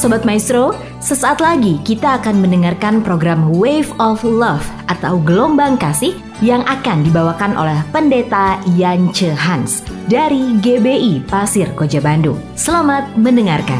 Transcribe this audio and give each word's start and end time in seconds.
Sobat 0.00 0.24
Maestro, 0.24 0.72
sesaat 1.04 1.44
lagi 1.44 1.76
kita 1.84 2.24
akan 2.24 2.40
mendengarkan 2.40 3.04
program 3.04 3.52
Wave 3.52 3.92
of 4.00 4.24
Love 4.24 4.64
atau 4.88 5.20
Gelombang 5.20 5.76
Kasih 5.76 6.16
yang 6.40 6.64
akan 6.64 7.04
dibawakan 7.04 7.52
oleh 7.52 7.76
Pendeta 7.92 8.56
Yance 8.80 9.28
Hans 9.28 9.84
dari 10.08 10.56
GBI 10.56 11.28
Pasir 11.28 11.68
Koja 11.76 12.00
Bandung. 12.00 12.40
Selamat 12.56 13.12
mendengarkan. 13.12 13.76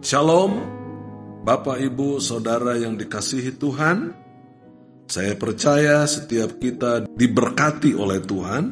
Shalom, 0.00 0.56
Bapak, 1.44 1.84
Ibu, 1.84 2.16
Saudara 2.16 2.80
yang 2.80 2.96
dikasihi 2.96 3.60
Tuhan. 3.60 4.24
Saya 5.16 5.32
percaya 5.32 6.04
setiap 6.04 6.60
kita 6.60 7.08
diberkati 7.08 7.96
oleh 7.96 8.20
Tuhan 8.20 8.64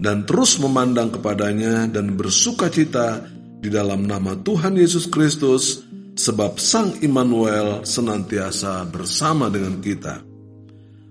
dan 0.00 0.24
terus 0.24 0.56
memandang 0.56 1.12
kepadanya 1.12 1.84
dan 1.84 2.16
bersuka 2.16 2.72
cita 2.72 3.28
di 3.60 3.68
dalam 3.68 4.08
nama 4.08 4.40
Tuhan 4.40 4.72
Yesus 4.72 5.04
Kristus 5.12 5.84
sebab 6.16 6.56
Sang 6.56 6.96
Immanuel 7.04 7.84
senantiasa 7.84 8.88
bersama 8.88 9.52
dengan 9.52 9.84
kita. 9.84 10.24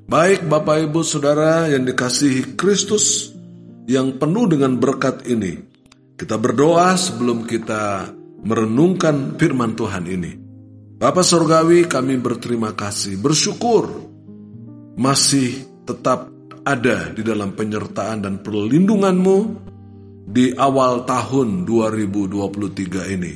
Baik 0.10 0.50
Bapak 0.50 0.82
Ibu 0.90 1.06
Saudara 1.06 1.70
yang 1.70 1.86
dikasihi 1.86 2.58
Kristus 2.58 3.30
yang 3.86 4.18
penuh 4.18 4.50
dengan 4.50 4.82
berkat 4.82 5.30
ini, 5.30 5.62
kita 6.18 6.42
berdoa 6.42 6.98
sebelum 6.98 7.46
kita 7.46 8.10
merenungkan 8.42 9.38
firman 9.38 9.78
Tuhan 9.78 10.10
ini. 10.10 10.32
Bapak 10.98 11.22
Surgawi 11.22 11.86
kami 11.86 12.18
berterima 12.18 12.74
kasih, 12.74 13.22
bersyukur 13.22 14.13
masih 14.96 15.68
tetap 15.84 16.32
ada 16.64 17.12
di 17.12 17.22
dalam 17.26 17.52
penyertaan 17.52 18.24
dan 18.24 18.40
perlindunganmu 18.40 19.38
di 20.24 20.56
awal 20.56 21.04
tahun 21.04 21.68
2023 21.68 23.16
ini. 23.20 23.34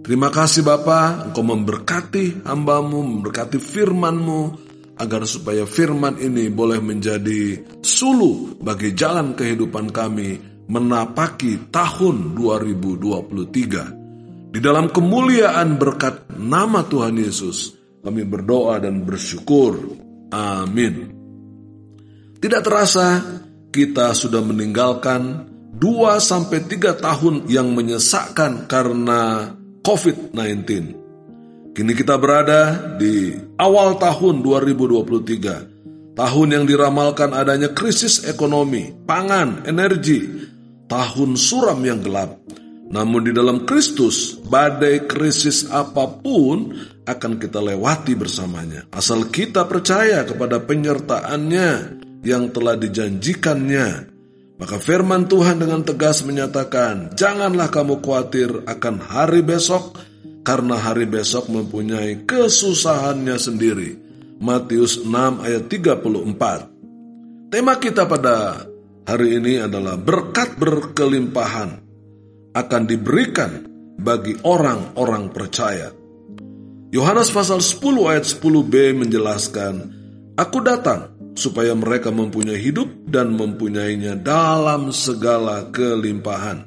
Terima 0.00 0.32
kasih 0.32 0.64
Bapa, 0.64 1.28
Engkau 1.28 1.44
memberkati 1.44 2.46
hambamu, 2.46 3.04
memberkati 3.04 3.58
firmanmu, 3.58 4.70
agar 5.00 5.24
supaya 5.24 5.64
firman 5.64 6.20
ini 6.20 6.52
boleh 6.52 6.76
menjadi 6.80 7.64
sulu 7.80 8.60
bagi 8.60 8.92
jalan 8.92 9.32
kehidupan 9.32 9.92
kami 9.92 10.38
menapaki 10.70 11.58
tahun 11.72 12.36
2023. 12.38 14.54
Di 14.54 14.60
dalam 14.62 14.86
kemuliaan 14.92 15.78
berkat 15.78 16.28
nama 16.38 16.84
Tuhan 16.86 17.18
Yesus, 17.18 17.74
kami 18.00 18.24
berdoa 18.28 18.78
dan 18.78 19.02
bersyukur. 19.02 19.76
Amin. 20.30 20.94
Tidak 22.40 22.62
terasa, 22.64 23.20
kita 23.70 24.14
sudah 24.16 24.40
meninggalkan 24.40 25.50
2 25.76 26.18
sampai 26.18 26.66
3 26.66 26.98
tahun 26.98 27.46
yang 27.46 27.70
menyesakkan 27.74 28.66
karena 28.66 29.52
COVID-19. 29.82 30.62
Kini 31.70 31.92
kita 31.94 32.18
berada 32.18 32.94
di 32.98 33.38
awal 33.60 33.98
tahun 34.00 34.42
2023. 34.42 36.18
Tahun 36.18 36.48
yang 36.50 36.66
diramalkan 36.66 37.30
adanya 37.32 37.70
krisis 37.70 38.26
ekonomi, 38.26 38.92
pangan, 39.06 39.64
energi, 39.64 40.26
tahun 40.90 41.38
suram 41.38 41.78
yang 41.86 42.02
gelap 42.02 42.34
namun 42.90 43.22
di 43.22 43.30
dalam 43.30 43.62
Kristus, 43.62 44.34
badai 44.34 45.06
krisis 45.06 45.70
apa 45.70 46.10
pun 46.10 46.74
akan 47.06 47.32
kita 47.38 47.62
lewati 47.62 48.18
bersamanya. 48.18 48.90
Asal 48.90 49.30
kita 49.30 49.62
percaya 49.70 50.26
kepada 50.26 50.58
penyertaannya 50.58 52.02
yang 52.26 52.50
telah 52.50 52.74
dijanjikannya. 52.74 54.10
Maka 54.58 54.76
firman 54.82 55.30
Tuhan 55.30 55.62
dengan 55.62 55.86
tegas 55.86 56.26
menyatakan, 56.26 57.14
Janganlah 57.14 57.70
kamu 57.70 58.02
khawatir 58.02 58.66
akan 58.66 59.06
hari 59.06 59.46
besok, 59.46 59.94
karena 60.42 60.74
hari 60.74 61.06
besok 61.06 61.46
mempunyai 61.46 62.26
kesusahannya 62.26 63.38
sendiri. 63.38 63.90
Matius 64.42 65.06
6 65.06 65.46
ayat 65.46 65.70
34 65.70 67.54
Tema 67.54 67.76
kita 67.78 68.08
pada 68.08 68.66
hari 69.06 69.38
ini 69.38 69.62
adalah 69.62 69.94
berkat 69.94 70.58
berkelimpahan 70.58 71.89
akan 72.54 72.82
diberikan 72.86 73.66
bagi 74.00 74.34
orang-orang 74.42 75.30
percaya. 75.30 75.92
Yohanes 76.90 77.30
pasal 77.30 77.62
10 77.62 78.10
ayat 78.10 78.26
10b 78.26 78.74
menjelaskan, 79.06 79.74
Aku 80.34 80.58
datang 80.64 81.14
supaya 81.38 81.76
mereka 81.76 82.10
mempunyai 82.10 82.58
hidup 82.58 82.90
dan 83.06 83.30
mempunyainya 83.36 84.18
dalam 84.18 84.90
segala 84.90 85.70
kelimpahan. 85.70 86.66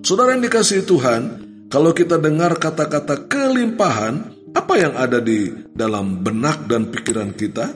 Saudara 0.00 0.32
yang 0.38 0.44
dikasihi 0.46 0.86
Tuhan, 0.86 1.22
kalau 1.68 1.92
kita 1.92 2.16
dengar 2.16 2.56
kata-kata 2.56 3.28
kelimpahan, 3.28 4.38
apa 4.56 4.74
yang 4.80 4.96
ada 4.96 5.20
di 5.20 5.52
dalam 5.76 6.24
benak 6.24 6.64
dan 6.64 6.88
pikiran 6.88 7.36
kita? 7.36 7.68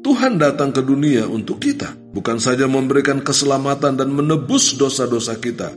Tuhan 0.00 0.38
datang 0.38 0.70
ke 0.70 0.80
dunia 0.80 1.26
untuk 1.26 1.60
kita, 1.60 1.92
bukan 2.14 2.38
saja 2.40 2.64
memberikan 2.70 3.20
keselamatan 3.20 4.00
dan 4.00 4.08
menebus 4.08 4.78
dosa-dosa 4.78 5.36
kita, 5.36 5.74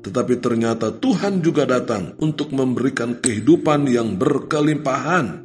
tetapi 0.00 0.40
ternyata 0.40 0.96
Tuhan 0.96 1.44
juga 1.44 1.68
datang 1.68 2.16
untuk 2.24 2.56
memberikan 2.56 3.20
kehidupan 3.20 3.84
yang 3.88 4.16
berkelimpahan. 4.16 5.44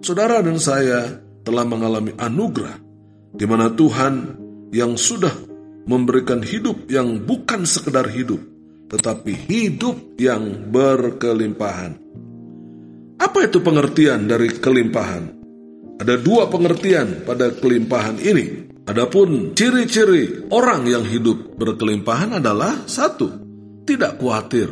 Saudara 0.00 0.40
dan 0.40 0.56
saya 0.56 1.20
telah 1.44 1.64
mengalami 1.68 2.16
anugerah 2.16 2.80
di 3.36 3.44
mana 3.44 3.68
Tuhan 3.68 4.40
yang 4.72 4.96
sudah 4.96 5.32
memberikan 5.84 6.40
hidup 6.40 6.88
yang 6.88 7.20
bukan 7.20 7.68
sekedar 7.68 8.08
hidup, 8.08 8.40
tetapi 8.88 9.32
hidup 9.52 10.16
yang 10.16 10.72
berkelimpahan. 10.72 12.00
Apa 13.20 13.38
itu 13.46 13.60
pengertian 13.60 14.24
dari 14.24 14.48
kelimpahan? 14.48 15.44
Ada 16.00 16.18
dua 16.18 16.50
pengertian 16.50 17.22
pada 17.22 17.52
kelimpahan 17.54 18.18
ini. 18.18 18.72
Adapun 18.84 19.56
ciri-ciri 19.56 20.50
orang 20.52 20.84
yang 20.84 21.08
hidup 21.08 21.56
berkelimpahan 21.56 22.36
adalah 22.36 22.84
satu, 22.84 23.43
tidak 23.94 24.18
khawatir. 24.18 24.68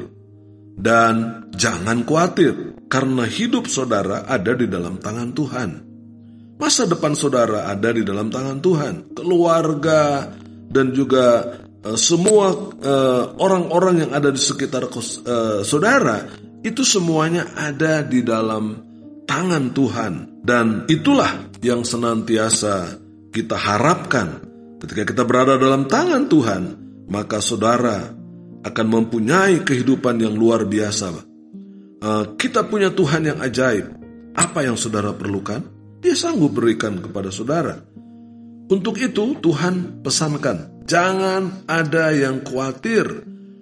Dan 0.73 1.47
jangan 1.55 2.03
khawatir, 2.03 2.75
karena 2.91 3.25
hidup 3.29 3.71
saudara 3.71 4.27
ada 4.27 4.53
di 4.57 4.67
dalam 4.67 4.99
tangan 4.99 5.31
Tuhan. 5.31 5.71
Masa 6.59 6.87
depan 6.87 7.15
saudara 7.15 7.71
ada 7.71 7.91
di 7.95 8.03
dalam 8.03 8.29
tangan 8.29 8.59
Tuhan. 8.59 8.95
Keluarga 9.15 10.31
dan 10.73 10.95
juga 10.95 11.59
uh, 11.85 11.99
semua 11.99 12.55
eh, 12.81 13.25
orang-orang 13.37 13.95
uh, 13.99 14.01
yang 14.07 14.13
ada 14.15 14.31
di 14.31 14.39
sekitar 14.39 14.87
uh, 14.89 15.61
saudara 15.67 16.25
itu 16.63 16.87
semuanya 16.87 17.51
ada 17.59 18.01
di 18.07 18.23
dalam 18.23 18.79
tangan 19.27 19.75
Tuhan. 19.75 20.13
Dan 20.41 20.87
itulah 20.87 21.51
yang 21.61 21.83
senantiasa 21.83 22.97
kita 23.35 23.59
harapkan 23.59 24.41
ketika 24.83 25.03
kita 25.15 25.23
berada 25.27 25.59
dalam 25.59 25.91
tangan 25.91 26.31
Tuhan, 26.31 26.63
maka 27.11 27.43
saudara 27.43 28.22
akan 28.63 28.87
mempunyai 28.87 29.67
kehidupan 29.67 30.23
yang 30.23 30.35
luar 30.35 30.67
biasa. 30.67 31.07
Uh, 32.03 32.25
kita 32.39 32.67
punya 32.67 32.91
Tuhan 32.91 33.27
yang 33.27 33.39
ajaib. 33.43 33.87
Apa 34.33 34.65
yang 34.65 34.79
saudara 34.79 35.13
perlukan? 35.13 35.61
Dia 36.03 36.19
sanggup 36.19 36.57
berikan 36.57 36.99
kepada 36.99 37.31
saudara. 37.31 37.79
Untuk 38.73 38.99
itu 38.99 39.37
Tuhan 39.39 40.01
pesankan, 40.01 40.87
jangan 40.89 41.69
ada 41.69 42.11
yang 42.11 42.41
khawatir 42.41 43.05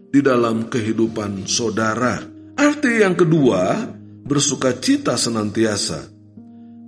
di 0.08 0.20
dalam 0.22 0.70
kehidupan 0.70 1.44
saudara. 1.50 2.22
Arti 2.54 3.02
yang 3.02 3.18
kedua, 3.18 3.90
bersuka 4.22 4.76
cita 4.78 5.18
senantiasa. 5.18 6.20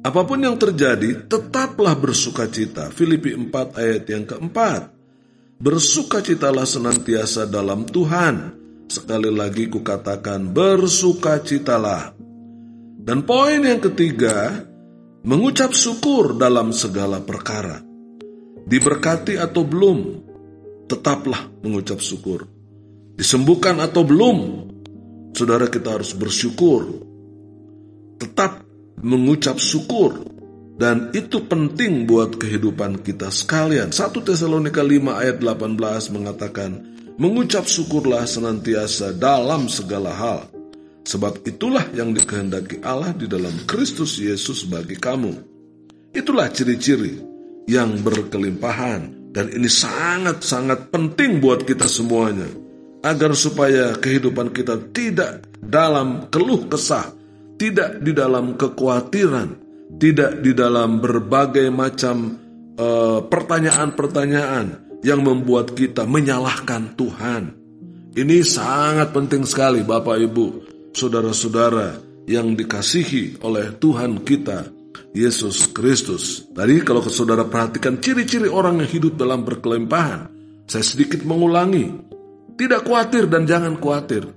Apa 0.02 0.26
pun 0.26 0.42
yang 0.42 0.58
terjadi, 0.58 1.26
tetaplah 1.26 1.94
bersuka 1.94 2.50
cita. 2.50 2.90
Filipi 2.90 3.34
4 3.34 3.78
ayat 3.78 4.02
yang 4.10 4.25
keempat. 4.26 5.01
Bersukacitalah 5.62 6.67
senantiasa 6.67 7.47
dalam 7.47 7.87
Tuhan. 7.87 8.59
Sekali 8.91 9.31
lagi 9.31 9.70
kukatakan 9.70 10.50
bersukacitalah. 10.50 12.19
Dan 12.99 13.23
poin 13.23 13.62
yang 13.62 13.79
ketiga, 13.79 14.59
mengucap 15.23 15.70
syukur 15.70 16.35
dalam 16.35 16.75
segala 16.75 17.23
perkara. 17.23 17.79
Diberkati 18.67 19.38
atau 19.38 19.62
belum, 19.62 19.99
tetaplah 20.91 21.47
mengucap 21.62 22.03
syukur. 22.03 22.43
Disembuhkan 23.14 23.79
atau 23.79 24.03
belum, 24.03 24.38
saudara 25.31 25.70
kita 25.70 25.94
harus 25.94 26.11
bersyukur. 26.19 26.91
Tetap 28.19 28.67
mengucap 28.99 29.62
syukur 29.62 30.26
dan 30.72 31.12
itu 31.12 31.44
penting 31.44 32.08
buat 32.08 32.40
kehidupan 32.40 33.04
kita 33.04 33.28
sekalian. 33.28 33.92
1 33.92 34.08
Tesalonika 34.24 34.80
5 34.80 35.20
ayat 35.20 35.36
18 35.38 36.16
mengatakan, 36.16 36.70
Mengucap 37.20 37.69
syukurlah 37.69 38.24
senantiasa 38.24 39.12
dalam 39.12 39.69
segala 39.69 40.16
hal. 40.16 40.48
Sebab 41.04 41.44
itulah 41.44 41.84
yang 41.92 42.16
dikehendaki 42.16 42.80
Allah 42.80 43.12
di 43.12 43.28
dalam 43.28 43.52
Kristus 43.69 44.16
Yesus 44.16 44.64
bagi 44.64 44.96
kamu. 44.96 45.34
Itulah 46.16 46.48
ciri-ciri 46.48 47.20
yang 47.68 48.00
berkelimpahan. 48.00 49.30
Dan 49.32 49.48
ini 49.52 49.68
sangat-sangat 49.68 50.88
penting 50.88 51.40
buat 51.40 51.68
kita 51.68 51.84
semuanya. 51.84 52.48
Agar 53.02 53.36
supaya 53.36 53.92
kehidupan 53.98 54.54
kita 54.54 54.78
tidak 54.94 55.46
dalam 55.58 56.26
keluh 56.32 56.64
kesah, 56.70 57.12
tidak 57.54 58.02
di 58.02 58.14
dalam 58.14 58.54
kekhawatiran, 58.58 59.62
tidak 59.96 60.40
di 60.40 60.52
dalam 60.56 61.00
berbagai 61.02 61.68
macam 61.68 62.36
eh, 62.76 63.18
pertanyaan-pertanyaan 63.26 64.66
uh, 64.70 64.80
yang 65.02 65.20
membuat 65.20 65.74
kita 65.74 66.06
menyalahkan 66.06 66.94
Tuhan. 66.94 67.42
Ini 68.12 68.44
sangat 68.44 69.10
penting 69.10 69.42
sekali 69.42 69.82
Bapak 69.82 70.16
Ibu, 70.20 70.46
saudara-saudara 70.94 71.98
yang 72.28 72.54
dikasihi 72.54 73.42
oleh 73.42 73.74
Tuhan 73.80 74.22
kita, 74.22 74.68
Yesus 75.16 75.72
Kristus. 75.72 76.46
Tadi 76.52 76.84
kalau 76.84 77.02
saudara 77.08 77.42
perhatikan 77.48 77.98
ciri-ciri 77.98 78.46
orang 78.46 78.84
yang 78.84 78.90
hidup 78.90 79.18
dalam 79.18 79.42
berkelimpahan, 79.42 80.28
saya 80.68 80.84
sedikit 80.84 81.24
mengulangi. 81.26 81.88
Tidak 82.52 82.84
khawatir 82.84 83.26
dan 83.26 83.48
jangan 83.48 83.80
khawatir. 83.80 84.28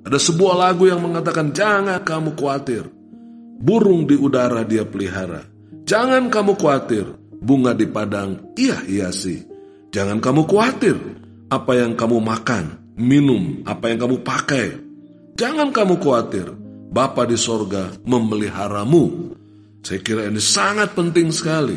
Ada 0.00 0.16
sebuah 0.16 0.54
lagu 0.56 0.88
yang 0.88 1.04
mengatakan 1.04 1.52
jangan 1.52 2.00
kamu 2.00 2.32
khawatir. 2.34 2.88
Burung 3.60 4.08
di 4.08 4.16
udara 4.16 4.64
dia 4.64 4.88
pelihara. 4.88 5.44
Jangan 5.84 6.32
kamu 6.32 6.56
khawatir. 6.56 7.04
Bunga 7.40 7.76
di 7.76 7.84
padang 7.84 8.56
ia 8.56 8.80
hiasi. 8.80 9.44
Jangan 9.92 10.16
kamu 10.20 10.48
khawatir 10.48 10.96
apa 11.52 11.72
yang 11.76 11.92
kamu 11.92 12.24
makan, 12.24 12.96
minum, 12.96 13.60
apa 13.68 13.92
yang 13.92 14.00
kamu 14.00 14.24
pakai. 14.24 14.80
Jangan 15.36 15.72
kamu 15.72 16.00
khawatir, 16.00 16.52
Bapa 16.88 17.28
di 17.28 17.36
sorga 17.36 17.90
memeliharamu. 18.06 19.36
Saya 19.80 20.00
kira 20.00 20.28
ini 20.28 20.40
sangat 20.40 20.92
penting 20.92 21.32
sekali. 21.32 21.76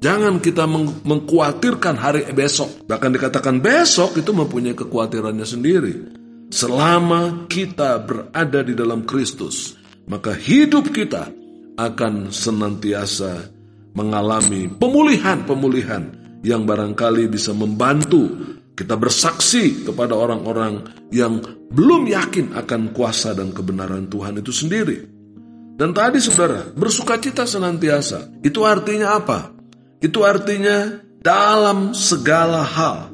Jangan 0.00 0.40
kita 0.40 0.68
meng 0.68 1.00
mengkhawatirkan 1.04 1.96
hari 1.96 2.28
besok. 2.36 2.84
Bahkan 2.84 3.10
dikatakan 3.16 3.64
besok 3.64 4.20
itu 4.20 4.36
mempunyai 4.36 4.76
kekhawatirannya 4.76 5.46
sendiri. 5.48 5.94
Selama 6.52 7.48
kita 7.48 7.98
berada 8.04 8.60
di 8.60 8.76
dalam 8.76 9.08
Kristus, 9.08 9.74
maka 10.08 10.36
hidup 10.36 10.92
kita 10.92 11.32
akan 11.74 12.30
senantiasa 12.30 13.50
mengalami 13.94 14.68
pemulihan-pemulihan 14.68 16.02
yang 16.44 16.68
barangkali 16.68 17.30
bisa 17.30 17.56
membantu 17.56 18.28
kita 18.74 18.98
bersaksi 18.98 19.86
kepada 19.86 20.18
orang-orang 20.18 20.82
yang 21.14 21.38
belum 21.70 22.10
yakin 22.10 22.58
akan 22.58 22.90
kuasa 22.90 23.32
dan 23.32 23.54
kebenaran 23.54 24.10
Tuhan 24.10 24.42
itu 24.42 24.50
sendiri. 24.50 24.98
Dan 25.74 25.90
tadi 25.90 26.22
saudara, 26.22 26.70
bersukacita 26.74 27.46
senantiasa. 27.46 28.42
Itu 28.42 28.62
artinya 28.62 29.18
apa? 29.18 29.50
Itu 29.98 30.22
artinya 30.22 31.02
dalam 31.22 31.94
segala 31.94 32.62
hal, 32.62 33.10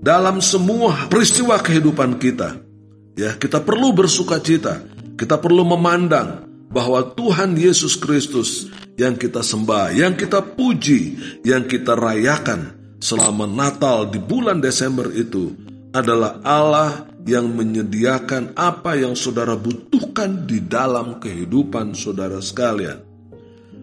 dalam 0.00 0.44
semua 0.44 1.08
peristiwa 1.08 1.56
kehidupan 1.60 2.20
kita, 2.20 2.60
ya 3.16 3.36
kita 3.36 3.64
perlu 3.64 3.96
bersukacita. 3.96 4.91
Kita 5.16 5.36
perlu 5.38 5.62
memandang 5.66 6.48
bahwa 6.72 7.04
Tuhan 7.12 7.54
Yesus 7.54 8.00
Kristus 8.00 8.72
yang 8.96 9.16
kita 9.20 9.44
sembah, 9.44 9.92
yang 9.92 10.16
kita 10.16 10.40
puji, 10.40 11.20
yang 11.44 11.68
kita 11.68 11.92
rayakan 11.92 12.96
selama 13.02 13.44
Natal 13.44 14.08
di 14.08 14.16
bulan 14.16 14.62
Desember 14.62 15.12
itu 15.12 15.52
adalah 15.92 16.40
Allah 16.40 17.12
yang 17.28 17.52
menyediakan 17.52 18.56
apa 18.56 18.96
yang 18.98 19.12
saudara 19.14 19.54
butuhkan 19.54 20.48
di 20.48 20.64
dalam 20.64 21.20
kehidupan 21.20 21.92
saudara 21.92 22.40
sekalian. 22.40 23.12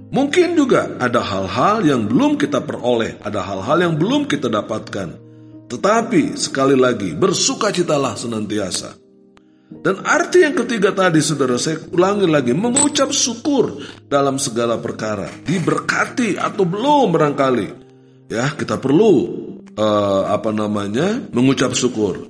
Mungkin 0.10 0.58
juga 0.58 0.98
ada 0.98 1.22
hal-hal 1.22 1.86
yang 1.86 2.10
belum 2.10 2.42
kita 2.42 2.66
peroleh, 2.66 3.22
ada 3.22 3.46
hal-hal 3.46 3.78
yang 3.78 3.94
belum 3.94 4.26
kita 4.26 4.50
dapatkan. 4.50 5.30
Tetapi 5.70 6.34
sekali 6.34 6.74
lagi, 6.74 7.14
bersukacitalah 7.14 8.18
senantiasa. 8.18 8.98
Dan 9.70 10.02
arti 10.02 10.42
yang 10.42 10.58
ketiga 10.58 10.90
tadi 10.98 11.22
saudara 11.22 11.54
saya 11.62 11.78
ulangi 11.94 12.26
lagi 12.26 12.58
mengucap 12.58 13.14
syukur 13.14 13.78
dalam 14.10 14.42
segala 14.42 14.82
perkara 14.82 15.30
diberkati 15.46 16.42
atau 16.42 16.66
belum 16.66 17.14
barangkali. 17.14 17.68
Ya 18.34 18.50
kita 18.58 18.82
perlu 18.82 19.30
uh, 19.78 20.26
apa 20.26 20.50
namanya 20.50 21.22
mengucap 21.30 21.78
syukur. 21.78 22.28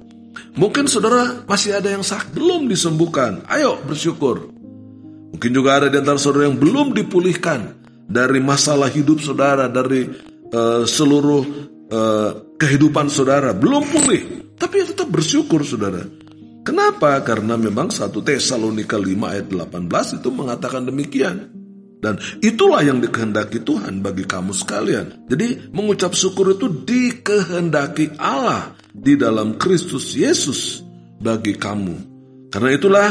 Mungkin 0.59 0.91
saudara 0.91 1.47
masih 1.47 1.79
ada 1.79 1.87
yang 1.87 2.03
sakit 2.03 2.35
belum 2.35 2.67
disembuhkan. 2.67 3.47
Ayo 3.47 3.79
bersyukur. 3.87 4.51
Mungkin 5.31 5.51
juga 5.55 5.79
ada 5.79 5.87
di 5.87 5.95
antara 5.95 6.19
saudara 6.19 6.51
yang 6.51 6.59
belum 6.59 6.91
dipulihkan 6.91 7.79
dari 8.03 8.43
masalah 8.43 8.91
hidup 8.91 9.23
saudara 9.23 9.71
dari 9.71 10.11
uh, 10.51 10.83
seluruh 10.83 11.43
uh, 11.87 12.59
kehidupan 12.59 13.07
saudara. 13.07 13.55
Belum 13.55 13.87
pulih 13.87 14.51
tapi 14.59 14.83
tetap 14.83 15.07
bersyukur 15.07 15.63
saudara 15.63 16.03
Kenapa? 16.69 17.17
Karena 17.25 17.57
memang 17.57 17.89
satu 17.89 18.21
Tesalonika 18.21 18.93
5 19.01 19.09
ayat 19.25 19.49
18 19.49 20.21
itu 20.21 20.29
mengatakan 20.29 20.85
demikian. 20.85 21.49
Dan 21.97 22.21
itulah 22.45 22.85
yang 22.85 23.01
dikehendaki 23.01 23.65
Tuhan 23.65 24.05
bagi 24.05 24.29
kamu 24.29 24.53
sekalian. 24.53 25.25
Jadi 25.25 25.73
mengucap 25.73 26.13
syukur 26.13 26.53
itu 26.53 26.69
dikehendaki 26.69 28.21
Allah 28.21 28.77
di 28.93 29.17
dalam 29.17 29.57
Kristus 29.57 30.13
Yesus 30.13 30.85
bagi 31.17 31.57
kamu. 31.57 31.97
Karena 32.53 32.69
itulah 32.69 33.09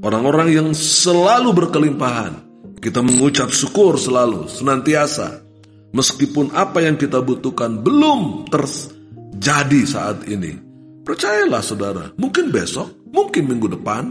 orang-orang 0.00 0.48
yang 0.56 0.68
selalu 0.72 1.52
berkelimpahan. 1.52 2.40
Kita 2.80 3.04
mengucap 3.04 3.52
syukur 3.52 4.00
selalu, 4.00 4.48
senantiasa. 4.48 5.44
Meskipun 5.92 6.56
apa 6.56 6.80
yang 6.80 6.96
kita 6.96 7.20
butuhkan 7.20 7.84
belum 7.84 8.48
terjadi 8.48 9.80
saat 9.84 10.24
ini. 10.24 10.63
Percayalah 11.04 11.60
saudara, 11.60 12.04
mungkin 12.16 12.48
besok, 12.48 13.04
mungkin 13.12 13.44
minggu 13.44 13.76
depan, 13.76 14.08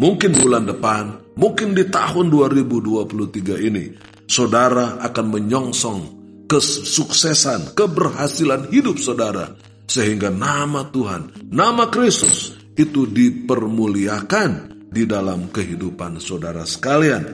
mungkin 0.00 0.32
bulan 0.40 0.64
depan, 0.64 1.36
mungkin 1.36 1.76
di 1.76 1.84
tahun 1.84 2.32
2023 2.32 3.60
ini, 3.60 3.92
saudara 4.24 4.96
akan 5.04 5.26
menyongsong 5.36 6.00
kesuksesan, 6.48 7.76
keberhasilan 7.76 8.72
hidup 8.72 8.96
saudara. 8.96 9.52
Sehingga 9.84 10.32
nama 10.32 10.88
Tuhan, 10.88 11.52
nama 11.52 11.92
Kristus 11.92 12.56
itu 12.72 13.04
dipermuliakan 13.04 14.50
di 14.88 15.04
dalam 15.04 15.52
kehidupan 15.52 16.24
saudara 16.24 16.64
sekalian. 16.64 17.24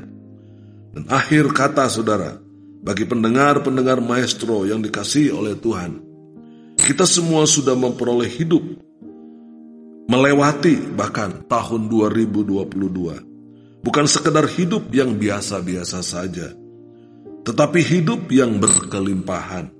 Dan 0.98 1.04
akhir 1.06 1.54
kata 1.54 1.86
saudara, 1.86 2.34
bagi 2.82 3.06
pendengar-pendengar 3.06 4.02
maestro 4.02 4.66
yang 4.66 4.82
dikasihi 4.82 5.30
oleh 5.30 5.54
Tuhan, 5.54 6.00
kita 6.80 7.04
semua 7.06 7.44
sudah 7.44 7.76
memperoleh 7.76 8.30
hidup 8.30 8.85
melewati 10.06 10.78
bahkan 10.94 11.44
tahun 11.46 11.90
2022. 11.90 13.82
Bukan 13.86 14.06
sekedar 14.10 14.46
hidup 14.50 14.90
yang 14.90 15.14
biasa-biasa 15.14 16.02
saja, 16.02 16.50
tetapi 17.46 17.78
hidup 17.82 18.26
yang 18.34 18.58
berkelimpahan. 18.58 19.70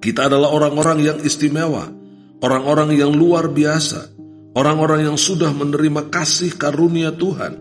Kita 0.00 0.32
adalah 0.32 0.48
orang-orang 0.56 1.04
yang 1.04 1.18
istimewa, 1.20 1.92
orang-orang 2.40 2.96
yang 2.96 3.12
luar 3.12 3.52
biasa, 3.52 4.16
orang-orang 4.56 5.12
yang 5.12 5.18
sudah 5.20 5.52
menerima 5.52 6.08
kasih 6.08 6.56
karunia 6.56 7.12
Tuhan. 7.12 7.60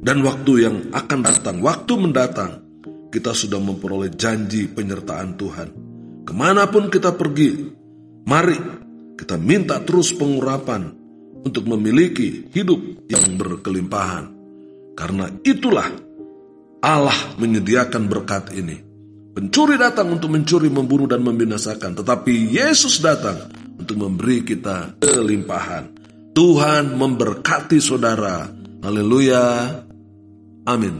Dan 0.00 0.24
waktu 0.24 0.52
yang 0.64 0.76
akan 0.96 1.20
datang, 1.20 1.56
waktu 1.60 1.92
mendatang, 2.00 2.64
kita 3.12 3.36
sudah 3.36 3.60
memperoleh 3.60 4.16
janji 4.16 4.64
penyertaan 4.72 5.36
Tuhan. 5.36 5.68
Ke 6.24 6.32
mana 6.32 6.64
pun 6.66 6.88
kita 6.88 7.12
pergi, 7.12 7.70
mari 8.24 8.85
kita 9.16 9.40
minta 9.40 9.80
terus 9.80 10.12
pengurapan 10.12 10.92
untuk 11.42 11.64
memiliki 11.64 12.52
hidup 12.52 13.08
yang 13.08 13.40
berkelimpahan. 13.40 14.28
Karena 14.96 15.28
itulah 15.44 15.88
Allah 16.84 17.18
menyediakan 17.40 18.06
berkat 18.06 18.52
ini. 18.52 18.76
Pencuri 19.36 19.76
datang 19.76 20.16
untuk 20.16 20.32
mencuri, 20.32 20.72
membunuh, 20.72 21.04
dan 21.04 21.20
membinasakan. 21.20 21.92
Tetapi 21.92 22.56
Yesus 22.56 23.04
datang 23.04 23.52
untuk 23.76 24.00
memberi 24.00 24.40
kita 24.40 24.96
kelimpahan. 24.96 25.92
Tuhan 26.32 26.96
memberkati 26.96 27.76
saudara. 27.76 28.48
Haleluya. 28.80 29.44
Amin. 30.64 30.94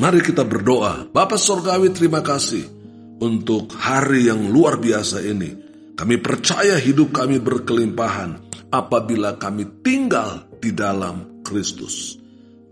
Mari 0.00 0.20
kita 0.24 0.42
berdoa. 0.44 1.04
Bapak 1.12 1.36
Sorgawi 1.36 1.92
terima 1.92 2.24
kasih 2.24 2.64
untuk 3.20 3.76
hari 3.76 4.26
yang 4.26 4.48
luar 4.48 4.80
biasa 4.80 5.20
ini. 5.22 5.63
Kami 5.94 6.18
percaya 6.18 6.74
hidup 6.74 7.14
kami 7.14 7.38
berkelimpahan 7.38 8.50
apabila 8.74 9.38
kami 9.38 9.78
tinggal 9.78 10.50
di 10.58 10.74
dalam 10.74 11.46
Kristus. 11.46 12.18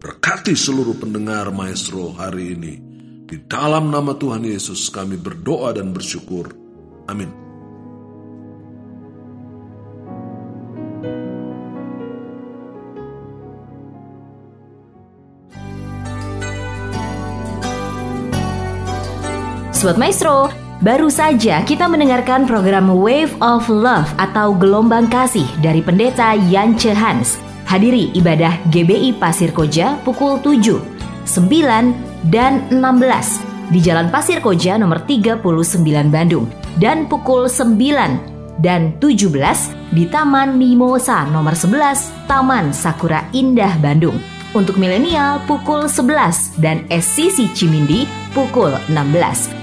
Berkati 0.03 0.59
seluruh 0.59 0.99
pendengar 0.99 1.55
maestro 1.55 2.11
hari 2.19 2.59
ini. 2.59 2.75
Di 3.23 3.47
dalam 3.47 3.95
nama 3.95 4.19
Tuhan 4.19 4.43
Yesus 4.43 4.91
kami 4.91 5.15
berdoa 5.23 5.71
dan 5.71 5.95
bersyukur. 5.95 6.51
Amin. 7.07 7.31
Sobat 19.71 19.99
Maestro, 19.99 20.47
baru 20.83 21.07
saja 21.07 21.63
kita 21.63 21.87
mendengarkan 21.87 22.45
program 22.45 22.91
Wave 22.91 23.31
of 23.39 23.71
Love 23.71 24.11
atau 24.19 24.53
Gelombang 24.59 25.07
Kasih 25.07 25.47
dari 25.63 25.79
Pendeta 25.79 26.35
Yance 26.35 26.91
Hans. 26.91 27.39
Hadiri 27.71 28.11
ibadah 28.19 28.59
GBI 28.69 29.17
Pasir 29.17 29.55
Koja 29.55 29.97
pukul 30.03 30.43
7, 30.43 30.83
9, 31.25 32.29
dan 32.29 32.67
16 32.69 33.73
di 33.73 33.79
Jalan 33.81 34.11
Pasir 34.11 34.43
Koja 34.43 34.77
nomor 34.77 35.07
39 35.07 35.41
Bandung 36.11 36.51
dan 36.77 37.07
pukul 37.07 37.47
9 37.47 38.61
dan 38.61 38.93
17 39.01 39.33
di 39.95 40.05
Taman 40.11 40.59
Mimosa 40.59 41.25
nomor 41.31 41.57
11 41.57 42.29
Taman 42.29 42.75
Sakura 42.75 43.25
Indah 43.33 43.79
Bandung. 43.79 44.19
Untuk 44.53 44.77
milenial 44.77 45.41
pukul 45.49 45.89
11 45.89 46.61
dan 46.61 46.85
SCC 46.93 47.49
Cimindi 47.57 48.05
pukul 48.37 48.77
16. 48.93 49.62